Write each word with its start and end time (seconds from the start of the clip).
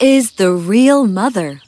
is 0.00 0.32
the 0.32 0.52
real 0.52 1.06
mother? 1.06 1.60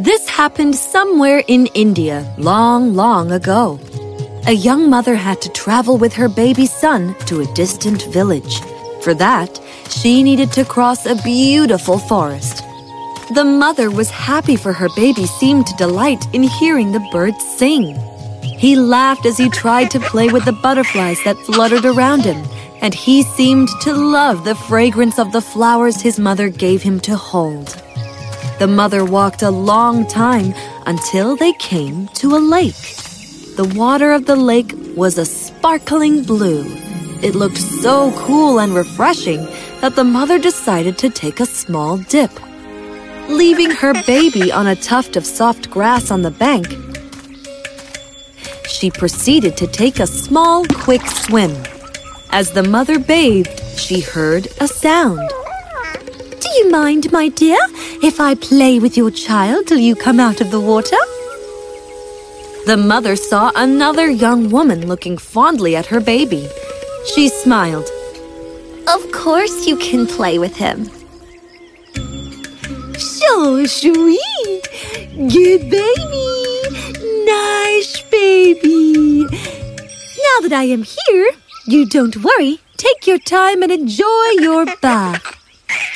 This 0.00 0.28
happened 0.28 0.74
somewhere 0.74 1.42
in 1.46 1.66
India 1.74 2.34
long, 2.36 2.94
long 2.94 3.30
ago. 3.30 3.78
A 4.46 4.52
young 4.52 4.90
mother 4.90 5.14
had 5.14 5.40
to 5.42 5.48
travel 5.50 5.96
with 5.96 6.12
her 6.14 6.28
baby 6.28 6.66
son 6.66 7.14
to 7.26 7.40
a 7.40 7.54
distant 7.54 8.02
village. 8.12 8.60
For 9.02 9.14
that, 9.14 9.60
she 9.88 10.22
needed 10.22 10.52
to 10.52 10.64
cross 10.64 11.06
a 11.06 11.14
beautiful 11.22 11.98
forest. 11.98 12.64
The 13.34 13.44
mother 13.44 13.90
was 13.90 14.10
happy 14.10 14.56
for 14.56 14.72
her 14.72 14.88
baby 14.96 15.26
seemed 15.26 15.66
to 15.66 15.76
delight 15.76 16.26
in 16.34 16.42
hearing 16.42 16.92
the 16.92 17.06
birds 17.10 17.42
sing. 17.56 17.96
He 18.42 18.76
laughed 18.76 19.26
as 19.26 19.38
he 19.38 19.48
tried 19.48 19.90
to 19.92 20.00
play 20.00 20.28
with 20.28 20.44
the 20.44 20.52
butterflies 20.52 21.22
that 21.24 21.38
fluttered 21.38 21.84
around 21.84 22.24
him, 22.24 22.42
and 22.84 22.92
he 22.92 23.22
seemed 23.22 23.70
to 23.80 23.94
love 23.94 24.44
the 24.44 24.54
fragrance 24.54 25.18
of 25.18 25.32
the 25.32 25.40
flowers 25.40 26.02
his 26.02 26.20
mother 26.20 26.50
gave 26.50 26.82
him 26.82 27.00
to 27.00 27.16
hold. 27.16 27.68
The 28.58 28.66
mother 28.66 29.06
walked 29.06 29.40
a 29.40 29.50
long 29.50 30.06
time 30.06 30.52
until 30.84 31.34
they 31.34 31.54
came 31.54 32.08
to 32.08 32.36
a 32.36 32.44
lake. 32.56 32.84
The 33.56 33.72
water 33.74 34.12
of 34.12 34.26
the 34.26 34.36
lake 34.36 34.74
was 34.94 35.16
a 35.16 35.24
sparkling 35.24 36.24
blue. 36.24 36.66
It 37.22 37.34
looked 37.34 37.56
so 37.56 38.12
cool 38.18 38.60
and 38.60 38.74
refreshing 38.74 39.46
that 39.80 39.96
the 39.96 40.04
mother 40.04 40.38
decided 40.38 40.98
to 40.98 41.08
take 41.08 41.40
a 41.40 41.46
small 41.46 41.96
dip. 41.96 42.32
Leaving 43.30 43.70
her 43.70 43.94
baby 44.04 44.52
on 44.52 44.66
a 44.66 44.76
tuft 44.76 45.16
of 45.16 45.24
soft 45.24 45.70
grass 45.70 46.10
on 46.10 46.20
the 46.20 46.30
bank, 46.30 46.66
she 48.68 48.90
proceeded 48.90 49.56
to 49.56 49.66
take 49.66 50.00
a 50.00 50.06
small, 50.06 50.66
quick 50.66 51.06
swim. 51.06 51.56
As 52.34 52.50
the 52.50 52.64
mother 52.64 52.98
bathed, 52.98 53.78
she 53.78 54.00
heard 54.00 54.48
a 54.60 54.66
sound. 54.66 55.30
Do 56.40 56.48
you 56.58 56.68
mind, 56.68 57.12
my 57.12 57.28
dear, 57.28 57.56
if 58.02 58.18
I 58.18 58.34
play 58.34 58.80
with 58.80 58.96
your 58.96 59.12
child 59.12 59.68
till 59.68 59.78
you 59.78 59.94
come 59.94 60.18
out 60.18 60.40
of 60.40 60.50
the 60.50 60.58
water? 60.58 60.96
The 62.66 62.76
mother 62.76 63.14
saw 63.14 63.52
another 63.54 64.10
young 64.10 64.50
woman 64.50 64.88
looking 64.88 65.16
fondly 65.16 65.76
at 65.76 65.86
her 65.86 66.00
baby. 66.00 66.48
She 67.14 67.28
smiled. 67.28 67.88
Of 68.88 69.12
course 69.12 69.68
you 69.68 69.76
can 69.76 70.04
play 70.04 70.40
with 70.40 70.56
him. 70.56 70.90
So 72.98 73.64
sweet! 73.66 74.68
Good 75.14 75.70
baby! 75.70 76.32
Nice 77.26 78.02
baby! 78.10 79.22
Now 79.22 80.48
that 80.48 80.52
I 80.52 80.64
am 80.64 80.82
here, 80.82 81.30
you 81.66 81.86
don't 81.86 82.16
worry. 82.16 82.60
Take 82.76 83.06
your 83.06 83.18
time 83.18 83.62
and 83.62 83.72
enjoy 83.72 84.26
your 84.40 84.66
bath. 84.82 85.40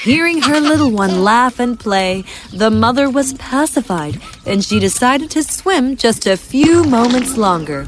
Hearing 0.03 0.43
her 0.43 0.61
little 0.61 0.91
one 0.91 1.23
laugh 1.23 1.61
and 1.61 1.79
play, 1.79 2.25
the 2.53 2.71
mother 2.71 3.11
was 3.11 3.35
pacified 3.35 4.21
and 4.47 4.65
she 4.65 4.81
decided 4.81 5.31
to 5.33 5.43
swim 5.43 5.97
just 5.97 6.27
a 6.27 6.37
few 6.37 6.85
moments 6.85 7.37
longer. 7.37 7.85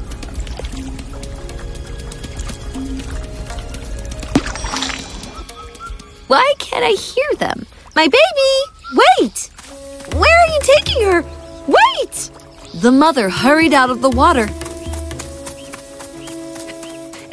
Why 6.27 6.53
can't 6.59 6.85
I 6.85 6.91
hear 6.91 7.35
them? 7.39 7.65
My 7.95 8.07
baby! 8.07 9.01
Wait! 9.19 9.49
Where 10.13 10.39
are 10.39 10.47
you 10.47 10.59
taking 10.61 11.03
her? 11.05 11.23
Wait! 11.67 12.31
The 12.75 12.91
mother 12.91 13.29
hurried 13.29 13.73
out 13.73 13.89
of 13.89 14.01
the 14.01 14.09
water 14.09 14.47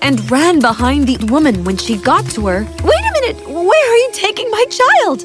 and 0.08 0.30
ran 0.30 0.58
behind 0.58 1.06
the 1.06 1.22
woman 1.26 1.64
when 1.64 1.76
she 1.76 1.94
got 1.98 2.24
to 2.30 2.46
her. 2.46 2.66
Wait 2.82 3.04
a 3.08 3.12
minute! 3.20 3.46
Where 3.46 3.92
are 3.92 3.96
you 4.04 4.10
taking 4.14 4.50
my 4.50 4.64
child? 4.70 5.22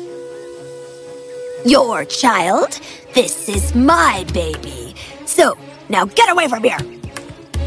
Your 1.66 2.04
child? 2.04 2.82
This 3.14 3.48
is 3.48 3.74
my 3.74 4.26
baby. 4.34 4.94
So, 5.26 5.58
now 5.88 6.04
get 6.04 6.30
away 6.30 6.50
from 6.50 6.66
here! 6.66 6.80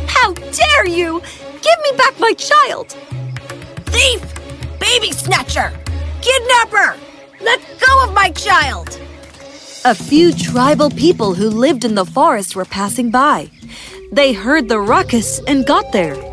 How 0.07 0.35
dare 0.35 0.87
you! 0.87 1.23
Give 1.67 1.79
me 1.85 1.97
back 1.97 2.21
my 2.21 2.35
child! 2.35 2.89
Thief! 3.87 4.21
Baby 4.79 5.11
snatcher! 5.13 5.73
Kidnapper! 6.21 6.99
Let 7.41 7.61
go 7.81 8.05
of 8.05 8.13
my 8.13 8.29
child! 8.33 9.01
A 9.87 9.95
few 9.95 10.35
tribal 10.35 10.91
people 10.91 11.33
who 11.33 11.49
lived 11.49 11.87
in 11.87 11.95
the 11.95 12.05
forest 12.05 12.55
were 12.55 12.67
passing 12.67 13.11
by. 13.11 13.51
They 14.13 14.35
heard 14.35 14.69
the 14.69 14.81
ruckus 14.81 15.41
and 15.47 15.65
got 15.65 15.93
there. 15.93 16.26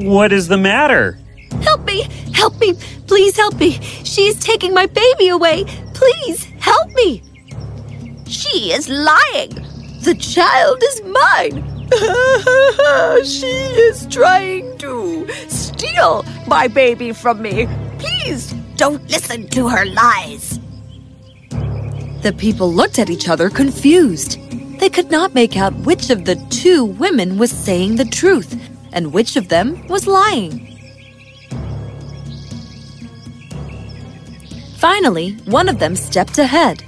What 0.00 0.32
is 0.32 0.48
the 0.48 0.56
matter? 0.56 1.18
Help 1.60 1.84
me! 1.84 2.08
Help 2.32 2.58
me! 2.58 2.72
Please 3.06 3.36
help 3.36 3.60
me! 3.60 3.72
She's 4.02 4.34
taking 4.40 4.72
my 4.72 4.86
baby 4.86 5.28
away! 5.28 5.64
Please 5.92 6.44
help 6.58 6.90
me! 6.92 7.22
She 8.26 8.72
is 8.72 8.88
lying! 8.88 9.50
The 10.00 10.16
child 10.18 10.82
is 10.82 11.02
mine! 11.02 11.86
she 13.26 13.46
is 13.46 14.06
trying 14.06 14.78
to 14.78 15.28
steal 15.48 16.24
my 16.46 16.66
baby 16.66 17.12
from 17.12 17.42
me. 17.42 17.68
Please 17.98 18.52
don't 18.76 19.06
listen 19.10 19.48
to 19.48 19.68
her 19.68 19.84
lies. 19.84 20.58
The 22.22 22.34
people 22.38 22.72
looked 22.72 22.98
at 22.98 23.10
each 23.10 23.28
other 23.28 23.50
confused. 23.50 24.38
They 24.78 24.88
could 24.88 25.10
not 25.10 25.34
make 25.34 25.58
out 25.58 25.74
which 25.80 26.08
of 26.08 26.24
the 26.24 26.36
two 26.48 26.86
women 26.86 27.36
was 27.36 27.50
saying 27.50 27.96
the 27.96 28.06
truth 28.06 28.56
and 28.92 29.12
which 29.12 29.36
of 29.36 29.48
them 29.48 29.86
was 29.88 30.06
lying. 30.06 30.66
Finally, 34.78 35.32
one 35.44 35.68
of 35.68 35.78
them 35.78 35.94
stepped 35.94 36.38
ahead. 36.38 36.82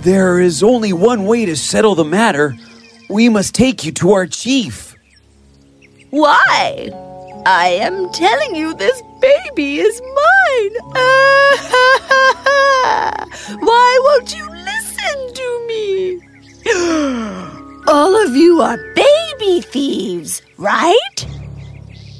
There 0.00 0.40
is 0.40 0.62
only 0.62 0.94
one 0.94 1.26
way 1.26 1.44
to 1.44 1.54
settle 1.54 1.94
the 1.94 2.04
matter. 2.04 2.56
We 3.10 3.28
must 3.28 3.54
take 3.54 3.84
you 3.84 3.92
to 3.92 4.12
our 4.12 4.26
chief. 4.26 4.94
Why? 6.10 6.88
I 7.44 7.68
am 7.80 8.10
telling 8.12 8.54
you 8.54 8.72
this 8.74 9.02
baby 9.20 9.80
is 9.80 10.00
mine. 10.00 10.74
Why 13.60 14.00
won't 14.04 14.34
you 14.34 14.48
listen 14.48 15.34
to 15.34 15.66
me? 15.66 16.22
All 17.88 18.16
of 18.26 18.34
you 18.34 18.62
are 18.62 18.78
baby 19.38 19.60
thieves, 19.60 20.42
right? 20.56 21.26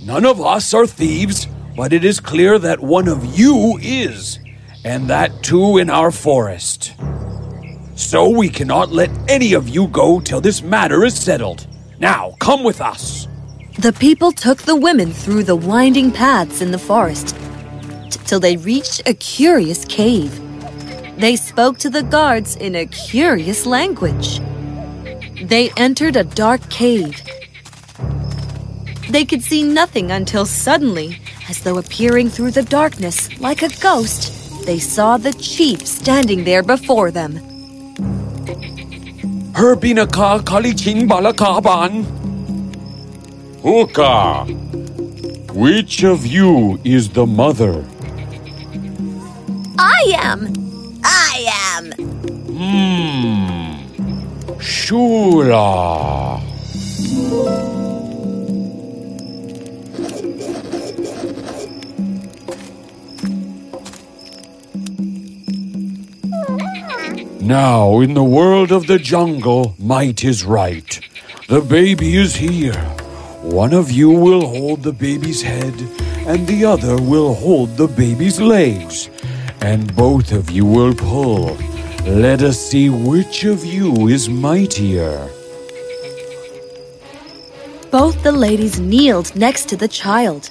None 0.05 0.25
of 0.25 0.41
us 0.41 0.73
are 0.73 0.87
thieves, 0.87 1.49
but 1.77 1.93
it 1.93 2.05
is 2.05 2.21
clear 2.21 2.59
that 2.59 2.81
one 2.81 3.09
of 3.09 3.39
you 3.39 3.79
is, 3.83 4.39
and 4.85 5.09
that 5.11 5.43
too 5.43 5.79
in 5.79 5.91
our 5.91 6.11
forest. 6.11 6.95
So 7.97 8.29
we 8.29 8.49
cannot 8.49 8.93
let 8.93 9.11
any 9.29 9.55
of 9.55 9.69
you 9.69 9.89
go 9.89 10.21
till 10.21 10.41
this 10.41 10.63
matter 10.63 11.05
is 11.05 11.19
settled. 11.19 11.67
Now, 11.99 12.37
come 12.39 12.63
with 12.63 12.81
us. 12.81 13.27
The 13.81 13.93
people 13.93 14.31
took 14.31 14.63
the 14.63 14.77
women 14.77 15.13
through 15.13 15.43
the 15.43 15.57
winding 15.57 16.13
paths 16.13 16.61
in 16.61 16.71
the 16.71 16.79
forest 16.79 17.37
till 18.27 18.39
they 18.39 18.57
reached 18.59 19.03
a 19.07 19.15
curious 19.15 19.85
cave. 19.85 20.33
They 21.19 21.35
spoke 21.35 21.79
to 21.79 21.91
the 21.91 22.05
guards 22.05 22.55
in 22.57 22.77
a 22.77 22.87
curious 22.87 23.67
language. 23.67 24.41
They 25.43 25.71
entered 25.77 26.17
a 26.17 26.25
dark 26.25 26.69
cave. 26.69 27.23
They 29.11 29.25
could 29.25 29.43
see 29.43 29.63
nothing 29.63 30.11
until 30.11 30.45
suddenly, 30.45 31.19
as 31.49 31.63
though 31.63 31.79
appearing 31.79 32.29
through 32.29 32.51
the 32.51 32.63
darkness 32.63 33.41
like 33.41 33.63
a 33.63 33.69
ghost, 33.81 34.67
they 34.67 34.79
saw 34.79 35.17
the 35.17 35.33
chief 35.33 35.87
standing 35.87 36.45
there 36.45 36.63
before 36.63 37.11
them. 37.11 37.39
Herbinaka 39.55 40.41
kalichin 40.45 41.09
balakaban. 41.09 42.05
Hookah! 43.63 44.45
Which 45.55 46.05
of 46.05 46.27
you 46.27 46.79
is 46.85 47.09
the 47.11 47.27
mother? 47.27 47.85
I 49.79 50.13
am. 50.15 50.53
I 51.03 51.35
am. 51.73 51.93
Hmm. 51.93 53.48
Shula. 54.59 56.43
Now, 67.41 68.01
in 68.01 68.13
the 68.13 68.23
world 68.23 68.73
of 68.73 68.87
the 68.87 68.99
jungle, 68.99 69.75
might 69.79 70.23
is 70.23 70.45
right. 70.45 71.01
The 71.49 71.63
baby 71.63 72.17
is 72.17 72.37
here. 72.37 72.75
One 73.43 73.73
of 73.73 73.91
you 73.91 74.11
will 74.11 74.47
hold 74.47 74.83
the 74.83 74.93
baby's 74.93 75.41
head, 75.41 75.75
and 76.27 76.47
the 76.47 76.67
other 76.67 77.01
will 77.01 77.33
hold 77.33 77.77
the 77.77 77.89
baby's 77.89 78.39
legs. 78.39 79.09
And 79.63 79.97
both 79.97 80.31
of 80.33 80.51
you 80.51 80.67
will 80.67 80.95
pull. 80.95 81.57
Let 82.09 82.43
us 82.43 82.59
see 82.59 82.89
which 82.89 83.45
of 83.45 83.65
you 83.65 84.09
is 84.09 84.29
mightier. 84.29 85.29
both 87.91 88.23
the 88.23 88.33
ladies 88.33 88.79
kneeled 88.79 89.35
next 89.35 89.69
to 89.69 89.77
the 89.77 89.89
child. 89.89 90.51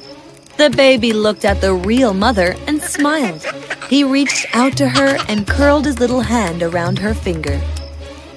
The 0.57 0.69
baby 0.69 1.13
looked 1.13 1.45
at 1.45 1.62
the 1.62 1.74
real 1.74 2.13
mother 2.13 2.56
and 2.68 2.81
smiled. 2.81 3.44
He 3.89 4.04
reached 4.04 4.45
out 4.56 4.75
to 4.77 4.89
her 4.89 5.18
and 5.27 5.48
curled 5.48 5.86
his 5.86 6.00
little 6.00 6.21
hand 6.21 6.63
around 6.63 7.00
her 7.00 7.13
finger. 7.13 7.62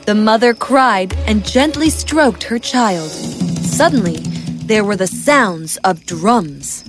The 0.07 0.15
mother 0.15 0.55
cried 0.55 1.15
and 1.27 1.47
gently 1.47 1.91
stroked 1.91 2.43
her 2.45 2.59
child. 2.59 3.11
Suddenly, 3.11 4.19
there 4.67 4.85
were 4.85 4.97
the 4.97 5.07
sounds 5.07 5.77
of 5.79 6.07
drums. 6.07 6.85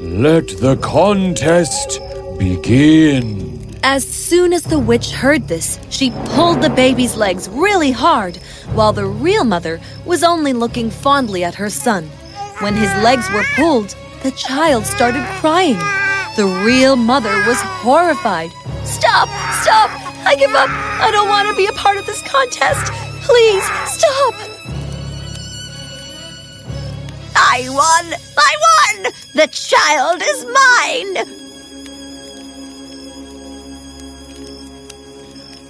Let 0.00 0.48
the 0.60 0.76
contest 0.76 2.00
begin. 2.38 3.63
As 3.86 4.08
soon 4.08 4.54
as 4.54 4.62
the 4.62 4.78
witch 4.78 5.10
heard 5.10 5.46
this, 5.46 5.78
she 5.90 6.10
pulled 6.10 6.62
the 6.62 6.70
baby's 6.70 7.16
legs 7.16 7.50
really 7.50 7.90
hard, 7.90 8.38
while 8.72 8.94
the 8.94 9.04
real 9.04 9.44
mother 9.44 9.78
was 10.06 10.24
only 10.24 10.54
looking 10.54 10.88
fondly 10.88 11.44
at 11.44 11.56
her 11.56 11.68
son. 11.68 12.06
When 12.60 12.74
his 12.74 12.90
legs 13.04 13.30
were 13.30 13.44
pulled, 13.56 13.94
the 14.22 14.30
child 14.30 14.86
started 14.86 15.22
crying. 15.38 15.76
The 16.34 16.46
real 16.64 16.96
mother 16.96 17.28
was 17.46 17.60
horrified. 17.60 18.52
Stop! 18.84 19.28
Stop! 19.60 19.90
I 20.24 20.34
give 20.38 20.54
up! 20.54 20.70
I 20.70 21.10
don't 21.12 21.28
want 21.28 21.48
to 21.48 21.54
be 21.54 21.66
a 21.66 21.72
part 21.72 21.98
of 21.98 22.06
this 22.06 22.22
contest! 22.22 22.90
Please, 23.20 23.64
stop! 23.84 24.34
I 27.36 27.66
won! 27.68 28.18
I 28.38 28.56
won! 28.64 29.12
The 29.34 29.48
child 29.48 30.22
is 30.24 30.46
mine! 31.26 31.43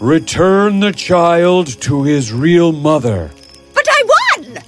Return 0.04 0.80
the 0.80 0.92
child 0.92 1.80
to 1.80 2.02
his 2.02 2.30
real 2.30 2.72
mother. 2.72 3.30
But 3.72 3.86
I 3.88 4.02
won! 4.36 4.58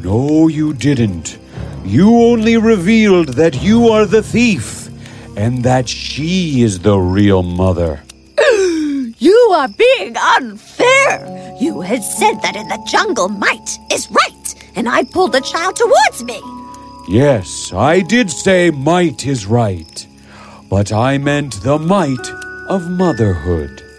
No, 0.00 0.46
you 0.46 0.72
didn't. 0.72 1.36
You 1.84 2.14
only 2.14 2.56
revealed 2.58 3.30
that 3.30 3.60
you 3.60 3.88
are 3.88 4.06
the 4.06 4.22
thief 4.22 4.88
and 5.36 5.64
that 5.64 5.88
she 5.88 6.62
is 6.62 6.78
the 6.78 6.96
real 6.96 7.42
mother. 7.42 8.04
You 9.18 9.52
are 9.52 9.68
being 9.68 10.16
unfair. 10.16 11.56
You 11.60 11.80
had 11.80 12.04
said 12.04 12.40
that 12.42 12.54
in 12.54 12.68
the 12.68 12.88
jungle 12.88 13.28
might 13.28 13.78
is 13.90 14.08
right, 14.10 14.54
and 14.76 14.88
I 14.88 15.02
pulled 15.02 15.32
the 15.32 15.40
child 15.40 15.74
towards 15.74 16.22
me. 16.22 16.40
Yes, 17.08 17.72
I 17.72 17.98
did 17.98 18.30
say 18.30 18.70
might 18.70 19.26
is 19.26 19.44
right, 19.44 20.06
but 20.70 20.92
I 20.92 21.18
meant 21.18 21.62
the 21.62 21.80
might 21.80 22.26
of 22.68 22.88
motherhood. 22.88 23.91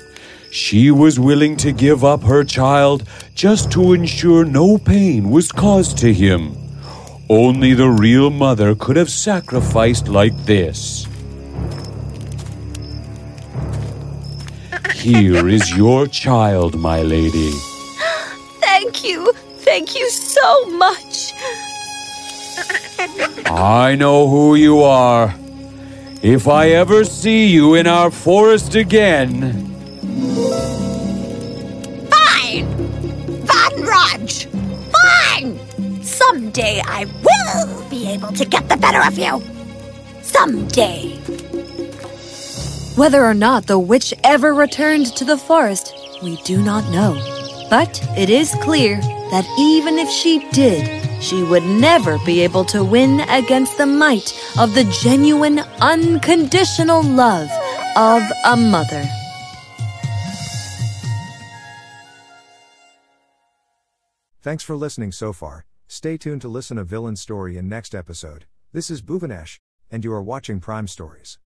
She 0.53 0.91
was 0.91 1.19
willing 1.19 1.57
to 1.57 1.71
give 1.71 2.03
up 2.03 2.21
her 2.21 2.44
child 2.44 3.05
just 3.33 3.71
to 3.71 3.94
ensure 3.94 4.45
no 4.45 4.77
pain 4.77 5.31
was 5.31 5.51
caused 5.51 5.97
to 5.97 6.13
him. 6.13 6.55
Only 7.27 7.73
the 7.73 7.89
real 7.89 8.29
mother 8.29 8.75
could 8.75 8.95
have 8.95 9.09
sacrificed 9.09 10.07
like 10.07 10.38
this. 10.45 11.07
Here 14.94 15.50
is 15.50 15.75
your 15.75 16.05
child, 16.05 16.77
my 16.77 17.01
lady. 17.01 17.50
Thank 18.61 19.03
you. 19.03 19.33
Thank 19.65 19.95
you 19.95 20.07
so 20.11 20.65
much. 20.77 21.33
I 23.47 23.95
know 23.97 24.27
who 24.27 24.53
you 24.53 24.83
are. 24.83 25.33
If 26.21 26.47
I 26.47 26.69
ever 26.69 27.03
see 27.05 27.47
you 27.47 27.73
in 27.73 27.88
our 27.88 28.11
forest 28.11 28.75
again, 28.75 29.73
Fine, 33.74 33.86
Raj! 33.86 34.48
Fine! 34.48 36.04
Someday 36.04 36.81
I 36.86 37.06
will 37.24 37.90
be 37.90 38.08
able 38.08 38.31
to 38.34 38.46
get 38.46 38.70
the 38.70 38.78
better 38.78 39.02
of 39.06 39.18
you. 39.18 39.42
Someday. 40.22 41.16
Whether 42.96 43.24
or 43.25 43.34
not 43.34 43.66
the 43.66 43.80
witch 43.80 44.14
ever 44.24 44.54
returned 44.54 45.08
to 45.16 45.25
the 45.25 45.38
forest, 45.38 45.94
we 46.22 46.38
do 46.44 46.62
not 46.62 46.90
know. 46.92 47.14
But 47.70 48.00
it 48.18 48.30
is 48.30 48.56
clear 48.62 49.02
that 49.31 49.48
even 49.58 49.98
if 49.98 50.10
she 50.10 50.48
did, 50.52 51.24
she 51.24 51.42
would 51.42 51.64
never 51.64 52.20
be 52.20 52.42
able 52.42 52.66
to 52.66 52.84
win 52.84 53.22
against 53.22 53.78
the 53.78 53.88
might 53.88 54.40
of 54.60 54.75
the 54.75 54.84
genuine, 55.02 55.60
unconditional 55.81 57.02
love 57.02 57.50
of 57.96 58.22
a 58.46 58.56
mother. 58.56 59.04
Thanks 64.44 64.62
for 64.62 64.75
listening 64.75 65.13
so 65.13 65.31
far. 65.31 65.66
Stay 65.88 66.18
tuned 66.18 66.42
to 66.42 66.50
listen 66.50 66.78
a 66.78 66.84
villain 66.84 67.16
story 67.16 67.56
in 67.56 67.69
next 67.69 67.95
episode. 67.95 68.44
This 68.74 68.92
is 68.92 69.01
Bhuvanesh, 69.01 69.60
and 69.90 70.04
you 70.04 70.12
are 70.12 70.22
watching 70.22 70.60
Prime 70.60 70.90
Stories. 70.90 71.40